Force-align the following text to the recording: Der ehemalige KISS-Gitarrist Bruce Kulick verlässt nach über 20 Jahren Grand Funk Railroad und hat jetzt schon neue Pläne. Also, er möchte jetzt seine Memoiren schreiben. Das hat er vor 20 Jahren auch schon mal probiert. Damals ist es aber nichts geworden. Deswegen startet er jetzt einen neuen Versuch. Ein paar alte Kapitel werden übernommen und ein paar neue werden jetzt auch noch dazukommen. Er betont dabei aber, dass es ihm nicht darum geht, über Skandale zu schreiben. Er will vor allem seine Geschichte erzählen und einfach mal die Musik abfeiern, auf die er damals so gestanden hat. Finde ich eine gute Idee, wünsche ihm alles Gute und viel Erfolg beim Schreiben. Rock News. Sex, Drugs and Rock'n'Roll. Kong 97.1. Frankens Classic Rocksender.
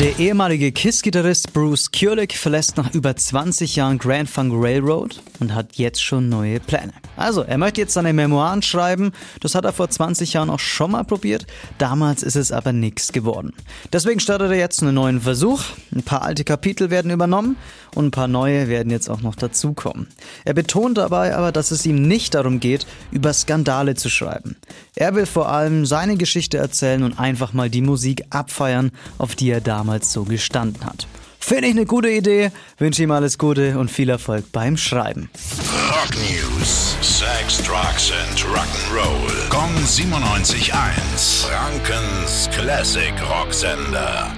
Der 0.00 0.18
ehemalige 0.18 0.72
KISS-Gitarrist 0.72 1.52
Bruce 1.52 1.92
Kulick 1.92 2.32
verlässt 2.32 2.78
nach 2.78 2.94
über 2.94 3.14
20 3.14 3.76
Jahren 3.76 3.98
Grand 3.98 4.28
Funk 4.28 4.52
Railroad 4.56 5.22
und 5.38 5.54
hat 5.54 5.74
jetzt 5.74 6.02
schon 6.02 6.30
neue 6.30 6.60
Pläne. 6.60 6.92
Also, 7.16 7.42
er 7.42 7.58
möchte 7.58 7.82
jetzt 7.82 7.92
seine 7.92 8.12
Memoiren 8.12 8.62
schreiben. 8.62 9.12
Das 9.40 9.54
hat 9.54 9.64
er 9.66 9.72
vor 9.72 9.90
20 9.90 10.32
Jahren 10.32 10.50
auch 10.50 10.58
schon 10.58 10.92
mal 10.92 11.04
probiert. 11.04 11.46
Damals 11.76 12.22
ist 12.22 12.36
es 12.36 12.52
aber 12.52 12.72
nichts 12.72 13.12
geworden. 13.12 13.52
Deswegen 13.92 14.18
startet 14.18 14.50
er 14.50 14.56
jetzt 14.56 14.82
einen 14.82 14.94
neuen 14.94 15.20
Versuch. 15.20 15.62
Ein 15.94 16.02
paar 16.02 16.22
alte 16.22 16.44
Kapitel 16.44 16.88
werden 16.90 17.10
übernommen 17.10 17.56
und 17.94 18.06
ein 18.06 18.10
paar 18.10 18.28
neue 18.28 18.68
werden 18.68 18.90
jetzt 18.90 19.10
auch 19.10 19.20
noch 19.20 19.34
dazukommen. 19.34 20.08
Er 20.44 20.54
betont 20.54 20.96
dabei 20.96 21.36
aber, 21.36 21.52
dass 21.52 21.70
es 21.70 21.84
ihm 21.84 22.08
nicht 22.08 22.34
darum 22.34 22.60
geht, 22.60 22.86
über 23.10 23.32
Skandale 23.34 23.94
zu 23.94 24.08
schreiben. 24.08 24.56
Er 24.94 25.14
will 25.14 25.26
vor 25.26 25.50
allem 25.50 25.84
seine 25.84 26.16
Geschichte 26.16 26.56
erzählen 26.56 27.02
und 27.02 27.18
einfach 27.18 27.52
mal 27.52 27.68
die 27.68 27.82
Musik 27.82 28.24
abfeiern, 28.30 28.90
auf 29.18 29.34
die 29.34 29.50
er 29.50 29.60
damals 29.82 30.12
so 30.12 30.22
gestanden 30.22 30.84
hat. 30.84 31.08
Finde 31.40 31.66
ich 31.66 31.72
eine 31.72 31.86
gute 31.86 32.08
Idee, 32.08 32.52
wünsche 32.78 33.02
ihm 33.02 33.10
alles 33.10 33.36
Gute 33.36 33.76
und 33.78 33.90
viel 33.90 34.10
Erfolg 34.10 34.52
beim 34.52 34.76
Schreiben. 34.76 35.28
Rock 35.90 36.14
News. 36.14 36.96
Sex, 37.00 37.58
Drugs 37.64 38.12
and 38.12 38.38
Rock'n'Roll. 38.44 39.48
Kong 39.48 39.74
97.1. 39.84 41.46
Frankens 41.46 42.48
Classic 42.52 43.12
Rocksender. 43.28 44.30